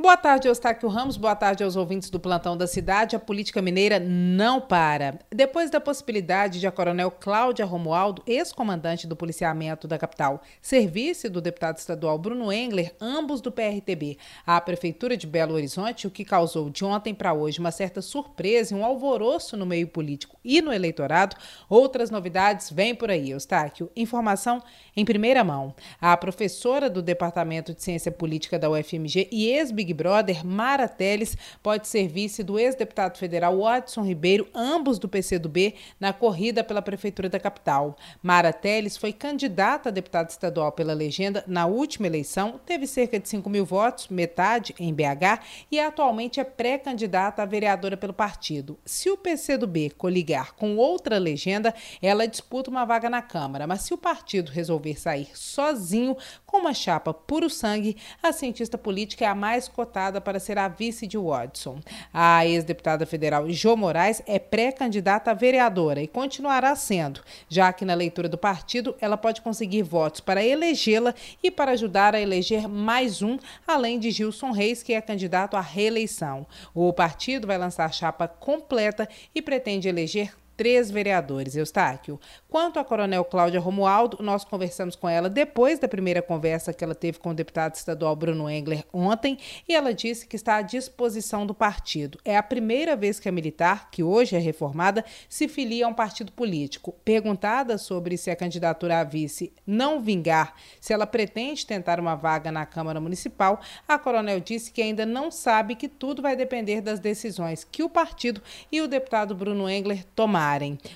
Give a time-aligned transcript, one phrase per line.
[0.00, 1.16] Boa tarde, Eustáquio Ramos.
[1.16, 3.16] Boa tarde aos ouvintes do Plantão da Cidade.
[3.16, 5.18] A política mineira não para.
[5.28, 11.40] Depois da possibilidade de a coronel Cláudia Romualdo, ex-comandante do policiamento da capital, serviço do
[11.40, 16.70] deputado estadual Bruno Engler, ambos do PRTB, à Prefeitura de Belo Horizonte, o que causou
[16.70, 20.72] de ontem para hoje uma certa surpresa e um alvoroço no meio político e no
[20.72, 21.34] eleitorado,
[21.68, 23.90] outras novidades vêm por aí, Eustáquio.
[23.96, 24.62] Informação
[24.96, 25.74] em primeira mão.
[26.00, 31.34] A professora do Departamento de Ciência Política da UFMG e ex-Big Big Brother, Mara Teles,
[31.62, 37.28] pode ser vice do ex-deputado federal Watson Ribeiro, ambos do PCdoB, na corrida pela Prefeitura
[37.28, 37.96] da capital.
[38.22, 43.26] Mara Teles foi candidata a deputada estadual pela legenda na última eleição, teve cerca de
[43.28, 48.78] 5 mil votos, metade em BH, e atualmente é pré-candidata a vereadora pelo partido.
[48.84, 53.94] Se o PCdoB coligar com outra legenda, ela disputa uma vaga na Câmara, mas se
[53.94, 59.34] o partido resolver sair sozinho com uma chapa puro sangue, a cientista política é a
[59.34, 61.78] mais cotada para ser a vice de Watson.
[62.12, 67.94] A ex-deputada federal Jo Moraes é pré-candidata a vereadora e continuará sendo, já que na
[67.94, 73.22] leitura do partido ela pode conseguir votos para elegê-la e para ajudar a eleger mais
[73.22, 76.44] um, além de Gilson Reis, que é candidato à reeleição.
[76.74, 82.18] O partido vai lançar chapa completa e pretende eleger três vereadores, Eustáquio.
[82.48, 86.96] Quanto à Coronel Cláudia Romualdo, nós conversamos com ela depois da primeira conversa que ela
[86.96, 91.46] teve com o deputado estadual Bruno Engler ontem e ela disse que está à disposição
[91.46, 92.18] do partido.
[92.24, 95.94] É a primeira vez que a militar, que hoje é reformada, se filia a um
[95.94, 96.92] partido político.
[97.04, 102.50] Perguntada sobre se a candidatura a vice não vingar, se ela pretende tentar uma vaga
[102.50, 106.98] na Câmara Municipal, a Coronel disse que ainda não sabe que tudo vai depender das
[106.98, 110.04] decisões que o partido e o deputado Bruno Engler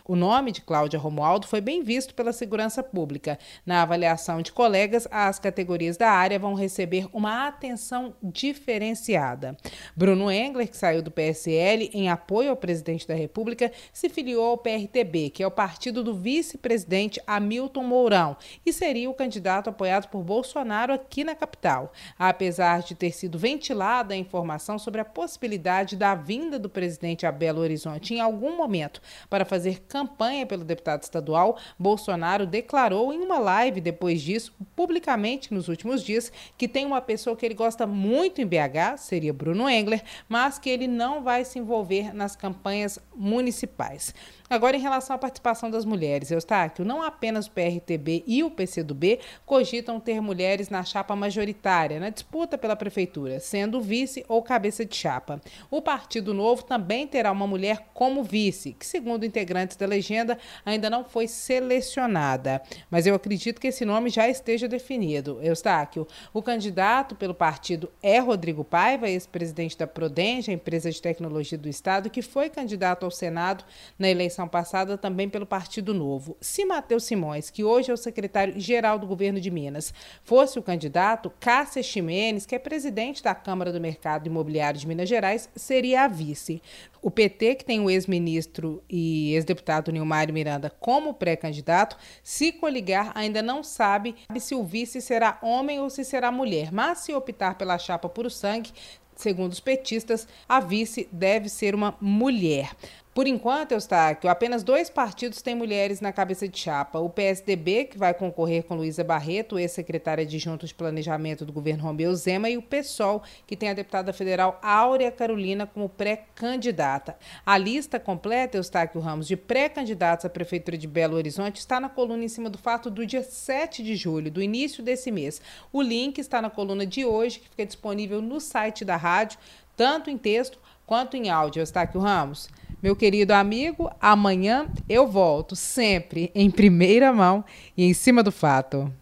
[0.05, 3.39] O nome de Cláudia Romualdo foi bem visto pela segurança pública.
[3.67, 9.57] Na avaliação de colegas, as categorias da área vão receber uma atenção diferenciada.
[9.95, 14.59] Bruno Engler, que saiu do PSL em apoio ao presidente da República, se filiou ao
[14.59, 20.23] PRTB, que é o partido do vice-presidente Hamilton Mourão, e seria o candidato apoiado por
[20.23, 21.93] Bolsonaro aqui na capital.
[22.19, 27.33] Apesar de ter sido ventilada a informação sobre a possibilidade da vinda do presidente a
[27.33, 33.19] Belo Horizonte em algum momento para para fazer campanha pelo deputado estadual, Bolsonaro declarou em
[33.19, 37.85] uma live depois disso, publicamente nos últimos dias, que tem uma pessoa que ele gosta
[37.85, 43.01] muito em BH, seria Bruno Engler, mas que ele não vai se envolver nas campanhas
[43.17, 44.15] municipais.
[44.53, 49.19] Agora, em relação à participação das mulheres, Eustáquio, não apenas o PRTB e o PCdoB
[49.47, 54.95] cogitam ter mulheres na chapa majoritária, na disputa pela prefeitura, sendo vice ou cabeça de
[54.95, 55.41] chapa.
[55.71, 60.91] O Partido Novo também terá uma mulher como vice, que, segundo integrantes da legenda, ainda
[60.91, 62.61] não foi selecionada.
[62.91, 65.41] Mas eu acredito que esse nome já esteja definido.
[65.43, 71.57] Eustáquio, o candidato pelo partido é Rodrigo Paiva, ex-presidente da Prodenge, a empresa de tecnologia
[71.57, 73.65] do Estado, que foi candidato ao Senado
[73.99, 76.37] na eleição passada também pelo Partido Novo.
[76.41, 81.33] Se Matheus Simões, que hoje é o secretário-geral do governo de Minas, fosse o candidato,
[81.41, 86.09] Cássia Ximenes, que é presidente da Câmara do Mercado Imobiliário de Minas Gerais, seria a
[86.09, 86.61] vice.
[87.03, 93.43] O PT, que tem o ex-ministro e ex-deputado Nilmar Miranda como pré-candidato, se coligar ainda
[93.43, 97.77] não sabe se o vice será homem ou se será mulher, mas se optar pela
[97.77, 98.71] chapa puro sangue,
[99.17, 102.71] segundo os petistas, a vice deve ser uma mulher.
[103.15, 106.99] Por enquanto, Eustáquio, apenas dois partidos têm mulheres na cabeça de chapa.
[106.99, 111.83] O PSDB, que vai concorrer com Luísa Barreto, ex-secretária de Juntos de Planejamento do governo
[111.83, 117.19] Romeu Zema, e o PSOL, que tem a deputada federal Áurea Carolina como pré-candidata.
[117.45, 122.25] A lista completa, Eustáquio Ramos, de pré-candidatos à Prefeitura de Belo Horizonte está na coluna
[122.25, 125.39] em cima do fato do dia 7 de julho, do início desse mês.
[125.71, 129.39] O link está na coluna de hoje, que fica disponível no site da rádio,
[129.77, 131.61] tanto em texto quanto em áudio.
[131.61, 132.49] Eustáquio Ramos.
[132.83, 137.45] Meu querido amigo, amanhã eu volto, sempre em primeira mão
[137.77, 138.93] e em cima do fato.